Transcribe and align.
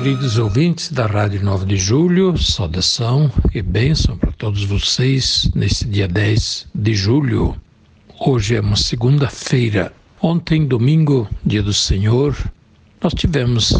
Queridos 0.00 0.38
ouvintes 0.38 0.92
da 0.92 1.06
Rádio 1.06 1.42
9 1.42 1.66
de 1.66 1.76
Julho, 1.76 2.38
saudação 2.38 3.28
e 3.52 3.60
bênção 3.60 4.16
para 4.16 4.30
todos 4.30 4.62
vocês 4.62 5.50
nesse 5.56 5.84
dia 5.88 6.06
10 6.06 6.68
de 6.72 6.94
julho. 6.94 7.56
Hoje 8.20 8.54
é 8.54 8.60
uma 8.60 8.76
segunda-feira. 8.76 9.92
Ontem, 10.22 10.64
domingo, 10.64 11.28
dia 11.44 11.64
do 11.64 11.74
Senhor, 11.74 12.36
nós 13.02 13.12
tivemos 13.12 13.72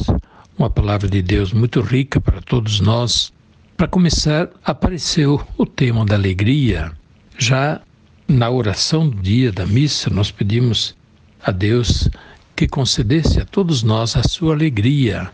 uma 0.59 0.69
palavra 0.69 1.09
de 1.09 1.23
Deus 1.23 1.53
muito 1.53 1.81
rica 1.81 2.21
para 2.21 2.43
todos 2.43 2.81
nós. 2.81 3.33
Para 3.77 3.87
começar, 3.87 4.51
apareceu 4.65 5.41
o 5.57 5.65
tema 5.65 6.05
da 6.05 6.17
alegria. 6.17 6.91
Já 7.39 7.81
na 8.27 8.51
oração 8.51 9.09
do 9.09 9.23
dia 9.23 9.53
da 9.53 9.65
missa, 9.65 10.11
nós 10.11 10.33
pedimos 10.33 10.97
a 11.41 11.53
Deus 11.53 12.11
que 12.57 12.67
concedesse 12.67 13.41
a 13.41 13.45
todos 13.45 13.85
nós 13.85 14.17
a 14.17 14.25
sua 14.25 14.53
alegria 14.53 15.31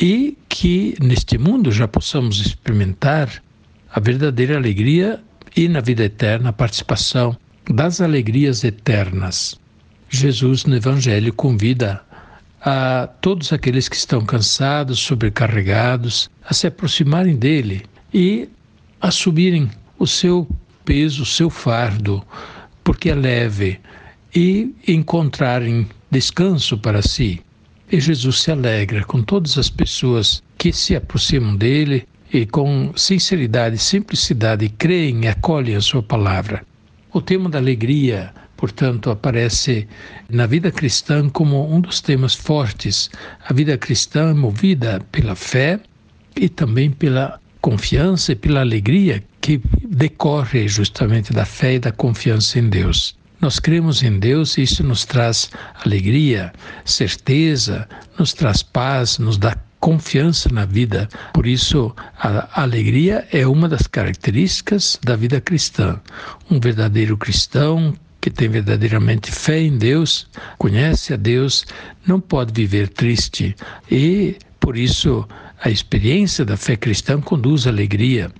e 0.00 0.36
que 0.48 0.96
neste 1.00 1.36
mundo 1.36 1.72
já 1.72 1.88
possamos 1.88 2.40
experimentar 2.40 3.42
a 3.90 4.00
verdadeira 4.00 4.56
alegria 4.56 5.20
e 5.56 5.68
na 5.68 5.80
vida 5.80 6.04
eterna 6.04 6.50
a 6.50 6.52
participação 6.52 7.36
das 7.68 8.00
alegrias 8.00 8.64
eternas. 8.64 9.58
Jesus 10.08 10.64
no 10.64 10.76
Evangelho 10.76 11.32
convida 11.32 12.02
a 12.60 13.08
todos 13.20 13.52
aqueles 13.52 13.88
que 13.88 13.96
estão 13.96 14.24
cansados, 14.24 14.98
sobrecarregados, 14.98 16.30
a 16.44 16.54
se 16.54 16.66
aproximarem 16.66 17.36
dele 17.36 17.84
e 18.12 18.48
assumirem 19.00 19.70
o 19.98 20.06
seu 20.06 20.48
peso, 20.84 21.22
o 21.22 21.26
seu 21.26 21.50
fardo, 21.50 22.24
porque 22.82 23.10
é 23.10 23.14
leve, 23.14 23.80
e 24.34 24.74
encontrarem 24.86 25.86
descanso 26.10 26.78
para 26.78 27.02
si. 27.02 27.42
E 27.90 27.98
Jesus 27.98 28.42
se 28.42 28.50
alegra 28.50 29.02
com 29.02 29.22
todas 29.22 29.56
as 29.56 29.70
pessoas 29.70 30.42
que 30.58 30.72
se 30.72 30.94
aproximam 30.94 31.56
dele 31.56 32.06
e 32.30 32.44
com 32.44 32.92
sinceridade, 32.94 33.78
simplicidade 33.78 34.68
creem 34.68 35.24
e 35.24 35.28
acolhem 35.28 35.74
a 35.74 35.80
sua 35.80 36.02
palavra. 36.02 36.62
O 37.14 37.22
tema 37.22 37.48
da 37.48 37.58
alegria, 37.58 38.34
portanto, 38.58 39.10
aparece 39.10 39.88
na 40.28 40.44
vida 40.44 40.70
cristã 40.70 41.30
como 41.30 41.74
um 41.74 41.80
dos 41.80 42.02
temas 42.02 42.34
fortes. 42.34 43.10
A 43.48 43.54
vida 43.54 43.78
cristã 43.78 44.30
é 44.30 44.34
movida 44.34 45.00
pela 45.10 45.34
fé 45.34 45.80
e 46.36 46.46
também 46.50 46.90
pela 46.90 47.40
confiança 47.62 48.32
e 48.32 48.36
pela 48.36 48.60
alegria 48.60 49.24
que 49.40 49.62
decorre 49.88 50.68
justamente 50.68 51.32
da 51.32 51.46
fé 51.46 51.76
e 51.76 51.78
da 51.78 51.90
confiança 51.90 52.58
em 52.58 52.68
Deus. 52.68 53.17
Nós 53.40 53.58
cremos 53.60 54.02
em 54.02 54.18
Deus 54.18 54.58
e 54.58 54.62
isso 54.62 54.82
nos 54.82 55.04
traz 55.04 55.50
alegria, 55.84 56.52
certeza, 56.84 57.88
nos 58.18 58.32
traz 58.32 58.62
paz, 58.62 59.18
nos 59.18 59.38
dá 59.38 59.56
confiança 59.78 60.48
na 60.52 60.64
vida. 60.64 61.08
Por 61.32 61.46
isso, 61.46 61.94
a 62.18 62.60
alegria 62.60 63.26
é 63.30 63.46
uma 63.46 63.68
das 63.68 63.86
características 63.86 64.98
da 65.04 65.14
vida 65.14 65.40
cristã. 65.40 66.00
Um 66.50 66.58
verdadeiro 66.58 67.16
cristão 67.16 67.94
que 68.20 68.30
tem 68.30 68.48
verdadeiramente 68.48 69.30
fé 69.30 69.60
em 69.60 69.78
Deus, 69.78 70.26
conhece 70.58 71.14
a 71.14 71.16
Deus, 71.16 71.64
não 72.04 72.20
pode 72.20 72.52
viver 72.52 72.88
triste 72.88 73.54
e, 73.88 74.36
por 74.58 74.76
isso, 74.76 75.26
a 75.62 75.70
experiência 75.70 76.44
da 76.44 76.56
fé 76.56 76.76
cristã 76.76 77.20
conduz 77.20 77.66
à 77.66 77.70
alegria. 77.70 78.30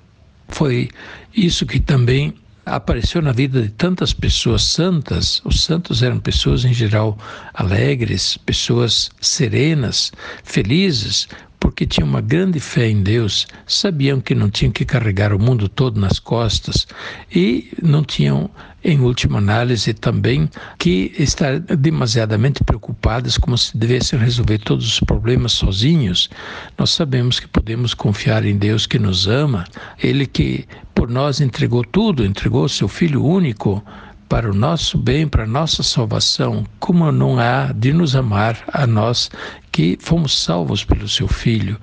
Foi 0.48 0.88
isso 1.34 1.64
que 1.64 1.78
também 1.78 2.34
apareceu 2.68 3.22
na 3.22 3.32
vida 3.32 3.62
de 3.62 3.70
tantas 3.70 4.12
pessoas 4.12 4.62
santas. 4.62 5.40
Os 5.44 5.62
santos 5.62 6.02
eram 6.02 6.20
pessoas 6.20 6.64
em 6.64 6.72
geral 6.72 7.18
alegres, 7.54 8.36
pessoas 8.36 9.10
serenas, 9.20 10.12
felizes, 10.44 11.28
porque 11.60 11.86
tinham 11.86 12.08
uma 12.08 12.20
grande 12.20 12.60
fé 12.60 12.88
em 12.88 13.02
Deus, 13.02 13.46
sabiam 13.66 14.20
que 14.20 14.34
não 14.34 14.48
tinham 14.48 14.72
que 14.72 14.84
carregar 14.84 15.32
o 15.32 15.38
mundo 15.38 15.68
todo 15.68 16.00
nas 16.00 16.18
costas 16.18 16.86
e 17.34 17.70
não 17.82 18.04
tinham, 18.04 18.48
em 18.84 19.00
última 19.00 19.38
análise, 19.38 19.92
também 19.92 20.48
que 20.78 21.12
estar 21.18 21.58
demasiadamente 21.58 22.62
preocupadas 22.62 23.36
como 23.36 23.58
se 23.58 23.76
devessem 23.76 24.18
resolver 24.18 24.58
todos 24.58 24.86
os 24.86 25.00
problemas 25.00 25.52
sozinhos. 25.52 26.30
Nós 26.78 26.90
sabemos 26.90 27.40
que 27.40 27.48
podemos 27.48 27.92
confiar 27.92 28.44
em 28.44 28.56
Deus 28.56 28.86
que 28.86 28.98
nos 28.98 29.26
ama, 29.26 29.64
Ele 30.00 30.26
que 30.26 30.64
por 30.98 31.08
nós 31.08 31.40
entregou 31.40 31.84
tudo, 31.84 32.24
entregou 32.24 32.68
seu 32.68 32.88
Filho 32.88 33.24
único 33.24 33.80
para 34.28 34.50
o 34.50 34.52
nosso 34.52 34.98
bem, 34.98 35.28
para 35.28 35.44
a 35.44 35.46
nossa 35.46 35.80
salvação, 35.80 36.66
como 36.80 37.12
não 37.12 37.38
há 37.38 37.70
de 37.72 37.92
nos 37.92 38.16
amar 38.16 38.64
a 38.72 38.84
nós 38.84 39.30
que 39.70 39.96
fomos 40.00 40.42
salvos 40.42 40.82
pelo 40.82 41.08
seu 41.08 41.28
Filho. 41.28 41.78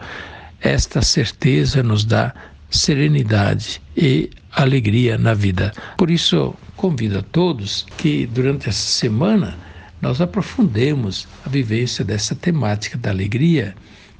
Esta 0.59 1.01
certeza 1.01 1.81
nos 1.81 2.03
dá 2.03 2.33
serenidade 2.69 3.81
e 3.95 4.29
alegria 4.51 5.17
na 5.17 5.33
vida. 5.33 5.71
Por 5.97 6.11
isso, 6.11 6.53
convido 6.75 7.19
a 7.19 7.23
todos 7.23 7.85
que 7.95 8.25
durante 8.25 8.67
essa 8.67 8.85
semana 8.85 9.57
nós 10.01 10.19
aprofundemos 10.19 11.25
a 11.45 11.47
vivência 11.47 12.03
dessa 12.03 12.35
temática 12.35 12.97
da 12.97 13.11
alegria 13.11 13.75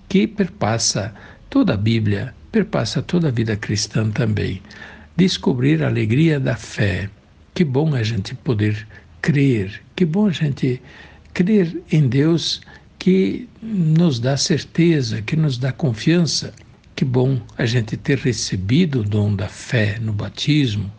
que 0.08 0.26
perpassa 0.26 1.14
toda 1.50 1.74
a 1.74 1.78
Bíblia, 1.78 2.34
perpassa 2.56 3.02
toda 3.02 3.28
a 3.28 3.32
vida 3.32 3.58
cristã 3.58 4.10
também. 4.10 4.62
Descobrir 5.18 5.84
a 5.84 5.88
alegria 5.88 6.40
da 6.40 6.56
fé 6.56 7.10
que 7.54 7.66
bom 7.66 7.94
a 7.94 8.02
gente 8.02 8.34
poder 8.34 8.88
crer, 9.22 9.82
que 9.94 10.06
bom 10.06 10.28
a 10.28 10.32
gente 10.32 10.82
crer 11.34 11.84
em 11.92 12.08
Deus 12.08 12.62
que 12.98 13.50
nos 13.62 14.22
dá 14.22 14.38
certeza, 14.38 15.22
que 15.22 15.36
nos 15.36 15.58
dá 15.58 15.74
confiança. 15.74 16.54
Que 16.96 17.04
bom 17.04 17.42
a 17.58 17.66
gente 17.66 17.98
ter 17.98 18.20
recebido 18.20 19.02
o 19.02 19.04
dom 19.04 19.36
da 19.36 19.50
fé 19.50 20.00
no 20.00 20.14
batismo 20.14 20.90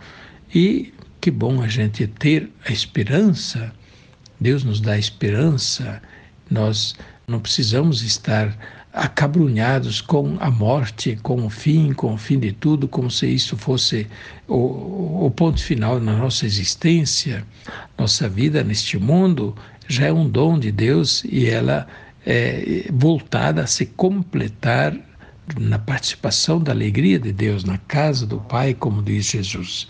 e 0.55 0.93
que 1.23 1.31
bom 1.31 1.63
a 1.63 1.69
gente 1.69 2.07
ter 2.07 2.51
a 2.67 2.71
esperança. 2.71 3.73
Deus 4.39 4.63
nos 4.63 4.79
dá 4.79 4.99
esperança. 4.99 6.03
Nós 6.51 6.95
não 7.27 7.41
precisamos 7.41 8.03
estar 8.03 8.55
acabrunhados 8.97 10.01
com 10.01 10.39
a 10.41 10.51
morte, 10.51 11.19
com 11.23 11.45
o 11.45 11.51
fim, 11.51 11.93
com 11.93 12.15
o 12.15 12.17
fim 12.17 12.39
de 12.39 12.51
tudo, 12.51 12.89
como 12.89 13.11
se 13.11 13.27
isso 13.27 13.55
fosse 13.55 14.07
o, 14.49 15.27
o 15.27 15.31
ponto 15.31 15.63
final 15.63 16.01
na 16.01 16.17
nossa 16.17 16.47
existência. 16.47 17.45
Nossa 17.99 18.27
vida 18.27 18.65
neste 18.65 18.99
mundo 18.99 19.55
já 19.87 20.07
é 20.07 20.13
um 20.13 20.27
dom 20.27 20.59
de 20.59 20.73
Deus 20.73 21.23
e 21.25 21.47
ela 21.47 21.87
é 22.25 22.89
voltada 22.91 23.63
a 23.63 23.67
se 23.67 23.85
completar 23.85 24.97
na 25.61 25.79
participação 25.79 26.59
da 26.59 26.73
alegria 26.73 27.19
de 27.19 27.33
Deus 27.33 27.65
na 27.65 27.77
casa 27.77 28.27
do 28.27 28.41
Pai, 28.41 28.73
como 28.73 29.03
diz 29.03 29.27
Jesus. 29.27 29.87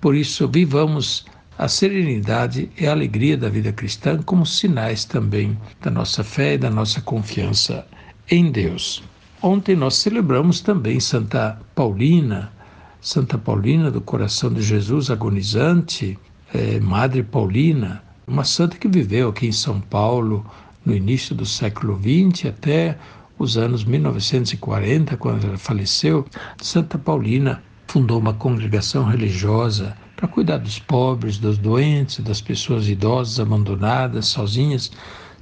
Por 0.00 0.16
isso, 0.16 0.48
vivamos 0.48 1.24
a 1.56 1.68
serenidade 1.68 2.68
e 2.76 2.86
a 2.86 2.90
alegria 2.90 3.36
da 3.36 3.48
vida 3.48 3.72
cristã 3.72 4.20
como 4.20 4.44
sinais 4.44 5.04
também 5.04 5.56
da 5.80 5.90
nossa 5.90 6.24
fé 6.24 6.54
e 6.54 6.58
da 6.58 6.68
nossa 6.68 7.00
confiança 7.00 7.86
em 8.30 8.50
Deus. 8.50 9.02
Ontem 9.42 9.74
nós 9.74 9.96
celebramos 9.96 10.60
também 10.60 11.00
Santa 11.00 11.60
Paulina, 11.74 12.52
Santa 13.00 13.36
Paulina 13.36 13.90
do 13.90 14.00
Coração 14.00 14.52
de 14.52 14.62
Jesus 14.62 15.10
agonizante, 15.10 16.18
é, 16.54 16.78
Madre 16.78 17.22
Paulina, 17.22 18.02
uma 18.26 18.44
santa 18.44 18.76
que 18.76 18.86
viveu 18.86 19.30
aqui 19.30 19.46
em 19.48 19.52
São 19.52 19.80
Paulo 19.80 20.46
no 20.84 20.94
início 20.94 21.34
do 21.34 21.44
século 21.44 21.98
XX 21.98 22.46
até 22.46 22.96
os 23.38 23.56
anos 23.56 23.84
1940, 23.84 25.16
quando 25.16 25.46
ela 25.46 25.58
faleceu. 25.58 26.26
Santa 26.60 26.98
Paulina 26.98 27.62
fundou 27.86 28.20
uma 28.20 28.34
congregação 28.34 29.04
religiosa 29.04 29.96
para 30.14 30.28
cuidar 30.28 30.58
dos 30.58 30.78
pobres, 30.78 31.38
dos 31.38 31.56
doentes, 31.56 32.20
das 32.20 32.40
pessoas 32.40 32.88
idosas, 32.88 33.40
abandonadas, 33.40 34.26
sozinhas. 34.26 34.92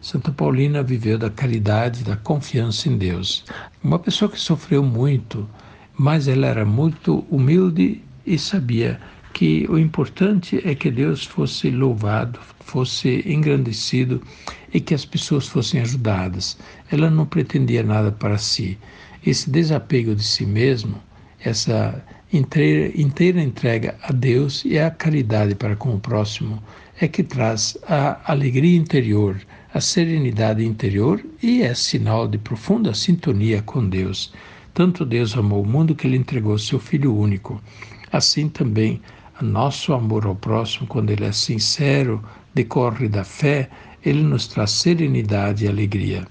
Santa 0.00 0.30
Paulina 0.30 0.82
viveu 0.82 1.18
da 1.18 1.28
caridade, 1.28 2.04
da 2.04 2.16
confiança 2.16 2.88
em 2.88 2.96
Deus. 2.96 3.44
Uma 3.82 3.98
pessoa 3.98 4.30
que 4.30 4.38
sofreu 4.38 4.82
muito, 4.82 5.48
mas 5.96 6.28
ela 6.28 6.46
era 6.46 6.64
muito 6.64 7.26
humilde 7.28 8.00
e 8.24 8.38
sabia 8.38 9.00
que 9.34 9.66
o 9.68 9.78
importante 9.78 10.62
é 10.64 10.74
que 10.74 10.90
Deus 10.90 11.24
fosse 11.24 11.70
louvado, 11.70 12.38
fosse 12.60 13.22
engrandecido 13.26 14.22
e 14.72 14.80
que 14.80 14.94
as 14.94 15.04
pessoas 15.04 15.48
fossem 15.48 15.80
ajudadas. 15.80 16.58
Ela 16.90 17.10
não 17.10 17.26
pretendia 17.26 17.82
nada 17.82 18.12
para 18.12 18.38
si. 18.38 18.78
Esse 19.26 19.50
desapego 19.50 20.14
de 20.14 20.22
si 20.22 20.46
mesmo, 20.46 21.02
essa 21.40 22.02
inteira, 22.32 22.92
inteira 23.00 23.42
entrega 23.42 23.96
a 24.02 24.12
Deus 24.12 24.64
e 24.64 24.78
a 24.78 24.90
caridade 24.90 25.54
para 25.54 25.76
com 25.76 25.94
o 25.94 26.00
próximo 26.00 26.62
é 27.00 27.08
que 27.08 27.22
traz 27.22 27.76
a 27.86 28.20
alegria 28.30 28.76
interior, 28.76 29.36
a 29.78 29.80
serenidade 29.80 30.64
interior 30.64 31.24
e 31.40 31.62
é 31.62 31.72
sinal 31.72 32.26
de 32.26 32.36
profunda 32.36 32.92
sintonia 32.92 33.62
com 33.62 33.88
Deus. 33.88 34.32
Tanto 34.74 35.06
Deus 35.06 35.36
amou 35.36 35.62
o 35.62 35.66
mundo 35.66 35.94
que 35.94 36.04
ele 36.04 36.16
entregou 36.16 36.58
seu 36.58 36.80
Filho 36.80 37.16
único. 37.16 37.62
Assim 38.10 38.48
também, 38.48 39.00
nosso 39.40 39.92
amor 39.92 40.26
ao 40.26 40.34
próximo, 40.34 40.84
quando 40.88 41.10
ele 41.10 41.24
é 41.24 41.30
sincero, 41.30 42.20
decorre 42.52 43.08
da 43.08 43.22
fé, 43.22 43.70
ele 44.04 44.20
nos 44.20 44.48
traz 44.48 44.72
serenidade 44.72 45.64
e 45.64 45.68
alegria. 45.68 46.26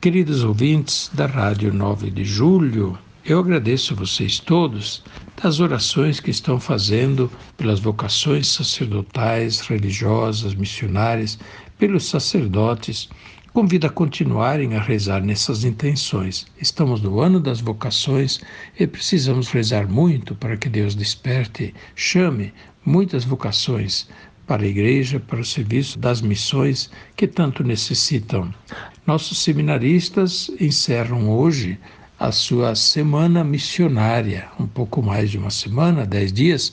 Queridos 0.00 0.44
ouvintes 0.44 1.10
da 1.12 1.26
Rádio 1.26 1.74
9 1.74 2.08
de 2.12 2.24
Julho, 2.24 2.96
eu 3.24 3.40
agradeço 3.40 3.94
a 3.94 3.96
vocês 3.96 4.38
todos 4.38 5.02
das 5.42 5.60
orações 5.60 6.18
que 6.18 6.30
estão 6.30 6.58
fazendo 6.58 7.30
pelas 7.56 7.78
vocações 7.78 8.48
sacerdotais, 8.48 9.60
religiosas, 9.60 10.54
missionárias, 10.54 11.38
pelos 11.78 12.06
sacerdotes. 12.06 13.08
Convido 13.52 13.86
a 13.86 13.90
continuarem 13.90 14.74
a 14.74 14.80
rezar 14.80 15.22
nessas 15.22 15.64
intenções. 15.64 16.46
Estamos 16.60 17.00
no 17.00 17.20
ano 17.20 17.40
das 17.40 17.60
vocações 17.60 18.40
e 18.78 18.86
precisamos 18.86 19.48
rezar 19.48 19.88
muito 19.88 20.34
para 20.34 20.56
que 20.56 20.68
Deus 20.68 20.94
desperte, 20.94 21.74
chame 21.94 22.52
muitas 22.84 23.24
vocações 23.24 24.08
para 24.46 24.62
a 24.62 24.66
igreja, 24.66 25.18
para 25.18 25.40
o 25.40 25.44
serviço 25.44 25.98
das 25.98 26.20
missões 26.20 26.90
que 27.16 27.26
tanto 27.26 27.64
necessitam. 27.64 28.52
Nossos 29.06 29.38
seminaristas 29.38 30.50
encerram 30.60 31.30
hoje 31.30 31.78
a 32.18 32.32
sua 32.32 32.74
semana 32.74 33.44
missionária, 33.44 34.48
um 34.58 34.66
pouco 34.66 35.02
mais 35.02 35.30
de 35.30 35.36
uma 35.36 35.50
semana, 35.50 36.06
dez 36.06 36.32
dias, 36.32 36.72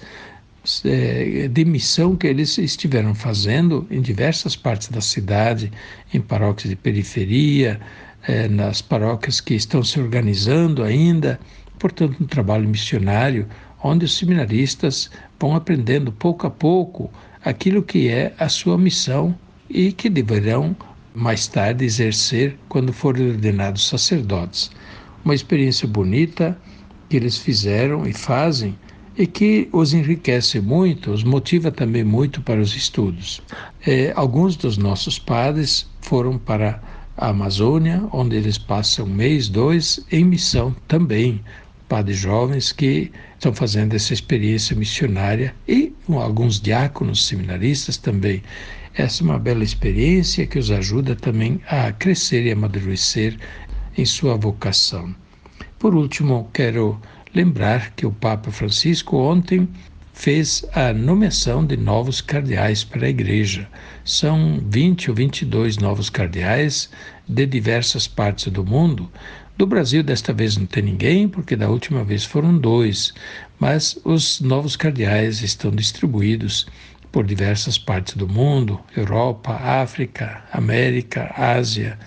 é, 0.86 1.50
de 1.50 1.66
missão 1.66 2.16
que 2.16 2.28
eles 2.28 2.58
estiveram 2.58 3.14
fazendo 3.14 3.86
em 3.92 4.02
diversas 4.02 4.56
partes 4.56 4.88
da 4.88 5.02
cidade, 5.02 5.70
em 6.14 6.22
paróquias 6.22 6.70
de 6.70 6.78
periferia, 6.78 7.80
é, 8.26 8.48
nas 8.48 8.82
paróquias 8.82 9.42
que 9.42 9.54
estão 9.54 9.84
se 9.84 10.00
organizando 10.00 10.82
ainda, 10.82 11.38
portanto, 11.78 12.24
um 12.24 12.26
trabalho 12.26 12.68
missionário, 12.70 13.46
onde 13.84 14.06
os 14.06 14.18
seminaristas 14.18 15.12
vão 15.38 15.56
aprendendo 15.56 16.10
pouco 16.10 16.48
a 16.48 16.50
pouco 16.50 17.12
aquilo 17.44 17.84
que 17.84 18.08
é 18.08 18.34
a 18.40 18.48
sua 18.48 18.78
missão 18.78 19.38
e 19.70 19.92
que 19.92 20.10
deverão 20.10 20.74
mais 21.14 21.48
tarde 21.48 21.84
exercer 21.84 22.58
quando 22.70 22.94
forem 22.94 23.32
ordenados 23.32 23.90
sacerdotes 23.90 24.72
uma 25.24 25.36
experiência 25.36 25.88
bonita 25.88 26.58
que 27.10 27.18
eles 27.18 27.38
fizeram 27.38 28.06
e 28.08 28.14
fazem 28.14 28.78
e 29.18 29.28
que 29.28 29.70
os 29.72 29.94
enriquece 29.94 30.60
muito, 30.60 31.12
os 31.12 31.24
motiva 31.24 31.72
também 31.72 32.04
muito 32.04 32.42
para 32.42 32.60
os 32.60 32.76
estudos. 32.76 33.42
É, 33.86 34.12
alguns 34.16 34.56
dos 34.56 34.78
nossos 34.78 35.20
padres 35.20 35.88
foram 36.02 36.38
para 36.38 36.82
a 37.16 37.30
Amazônia, 37.30 38.04
onde 38.12 38.36
eles 38.36 38.58
passam 38.58 39.06
um 39.06 39.10
mês, 39.10 39.48
dois, 39.48 40.04
em 40.12 40.26
missão 40.26 40.76
também. 40.88 41.42
Padres 41.88 42.18
jovens 42.18 42.72
que 42.72 43.12
estão 43.36 43.54
fazendo 43.54 43.94
essa 43.94 44.14
experiência 44.14 44.76
missionária 44.76 45.54
e 45.68 45.94
alguns 46.10 46.60
diáconos 46.60 47.28
seminaristas 47.28 47.98
também. 47.98 48.42
Essa 48.96 49.22
é 49.22 49.26
uma 49.26 49.40
bela 49.40 49.64
experiência 49.64 50.48
que 50.48 50.58
os 50.58 50.72
ajuda 50.72 51.16
também 51.16 51.60
a 51.68 51.92
crescer 51.92 52.46
e 52.46 52.52
amadurecer 52.52 53.38
em 53.98 54.06
sua 54.06 54.36
vocação. 54.36 55.14
Por 55.80 55.96
último, 55.96 56.50
quero 56.54 57.00
lembrar 57.34 57.92
que 57.92 58.06
o 58.06 58.12
Papa 58.12 58.52
Francisco 58.52 59.18
ontem 59.18 59.68
fez 60.14 60.64
a 60.74 60.94
nomeação 60.94 61.66
de 61.66 61.76
novos 61.76 62.22
cardeais 62.22 62.84
para 62.84 63.08
a 63.08 63.10
Igreja. 63.10 63.68
São 64.06 64.62
20 64.70 65.10
ou 65.10 65.16
22 65.16 65.78
novos 65.78 66.10
cardeais 66.10 66.90
de 67.28 67.46
diversas 67.46 68.08
partes 68.08 68.52
do 68.52 68.64
mundo. 68.64 69.12
Do 69.58 69.68
Brasil, 69.68 70.04
desta 70.04 70.32
vez 70.32 70.56
não 70.56 70.66
tem 70.66 70.84
ninguém, 70.84 71.28
porque 71.28 71.56
da 71.56 71.70
última 71.70 72.04
vez 72.04 72.24
foram 72.24 72.58
dois, 72.58 73.14
mas 73.60 74.00
os 74.04 74.40
novos 74.40 74.76
cardeais 74.76 75.42
estão 75.42 75.72
distribuídos 75.72 76.68
por 77.12 77.26
diversas 77.26 77.78
partes 77.78 78.16
do 78.16 78.28
mundo 78.28 78.80
Europa, 78.98 79.54
África, 79.54 80.44
América, 80.52 81.32
Ásia 81.38 81.98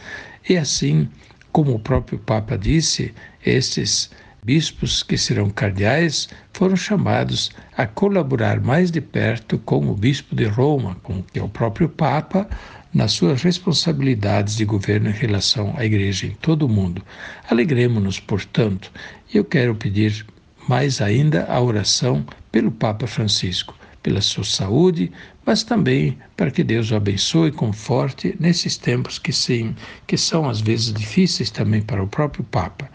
e 0.48 0.56
assim 0.56 1.08
como 1.56 1.74
o 1.74 1.78
próprio 1.78 2.18
Papa 2.18 2.58
disse, 2.58 3.14
estes 3.42 4.10
bispos 4.44 5.02
que 5.02 5.16
serão 5.16 5.48
cardeais 5.48 6.28
foram 6.52 6.76
chamados 6.76 7.50
a 7.74 7.86
colaborar 7.86 8.60
mais 8.60 8.90
de 8.90 9.00
perto 9.00 9.58
com 9.60 9.88
o 9.88 9.94
bispo 9.94 10.36
de 10.36 10.44
Roma, 10.44 10.98
com 11.02 11.22
que 11.22 11.38
é 11.38 11.42
o 11.42 11.48
próprio 11.48 11.88
Papa, 11.88 12.46
nas 12.92 13.12
suas 13.12 13.40
responsabilidades 13.40 14.54
de 14.54 14.66
governo 14.66 15.08
em 15.08 15.14
relação 15.14 15.72
à 15.78 15.86
Igreja 15.86 16.26
em 16.26 16.32
todo 16.32 16.66
o 16.66 16.68
mundo. 16.68 17.02
Alegremos-nos, 17.48 18.20
portanto, 18.20 18.92
e 19.32 19.38
eu 19.38 19.44
quero 19.46 19.74
pedir 19.74 20.26
mais 20.68 21.00
ainda 21.00 21.46
a 21.46 21.58
oração 21.58 22.22
pelo 22.52 22.70
Papa 22.70 23.06
Francisco 23.06 23.74
pela 24.06 24.20
sua 24.20 24.44
saúde, 24.44 25.10
mas 25.46 25.62
também 25.62 26.18
para 26.36 26.50
que 26.50 26.64
Deus 26.64 26.90
o 26.90 26.96
abençoe 26.96 27.48
e 27.48 27.52
conforte 27.52 28.36
nesses 28.40 28.76
tempos 28.76 29.18
que 29.18 29.32
sim, 29.32 29.74
que 30.06 30.18
são 30.18 30.48
às 30.48 30.60
vezes 30.60 30.92
difíceis 30.92 31.50
também 31.50 31.80
para 31.80 32.02
o 32.02 32.08
próprio 32.08 32.44
Papa. 32.44 32.90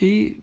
E 0.00 0.42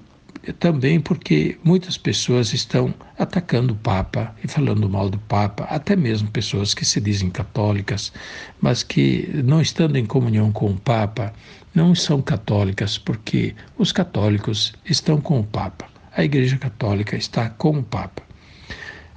também 0.57 1.01
porque 1.01 1.57
muitas 1.63 1.97
pessoas 1.97 2.53
estão 2.53 2.93
atacando 3.17 3.73
o 3.73 3.77
Papa 3.77 4.33
e 4.41 4.47
falando 4.47 4.89
mal 4.89 5.09
do 5.09 5.19
Papa, 5.19 5.65
até 5.65 5.97
mesmo 5.97 6.31
pessoas 6.31 6.73
que 6.73 6.85
se 6.85 7.01
dizem 7.01 7.29
católicas, 7.29 8.13
mas 8.61 8.81
que 8.81 9.29
não 9.43 9.61
estando 9.61 9.97
em 9.97 10.05
comunhão 10.05 10.51
com 10.53 10.71
o 10.71 10.79
Papa, 10.79 11.33
não 11.75 11.93
são 11.93 12.21
católicas, 12.21 12.97
porque 12.97 13.53
os 13.77 13.91
católicos 13.91 14.73
estão 14.85 15.19
com 15.19 15.41
o 15.41 15.43
Papa. 15.43 15.85
A 16.15 16.23
Igreja 16.23 16.57
Católica 16.57 17.15
está 17.15 17.49
com 17.49 17.77
o 17.77 17.83
Papa. 17.83 18.28